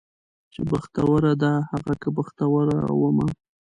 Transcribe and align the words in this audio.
چې 0.53 0.59
بختوره 0.69 1.33
ده 1.41 1.53
هغه 1.71 1.93
که 2.01 2.09
بختوره 2.17 2.79
ومه 2.99 3.27